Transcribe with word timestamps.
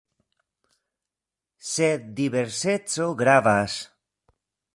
Sed 1.73 2.01
diverseco 2.21 3.07
gravas. 3.21 3.73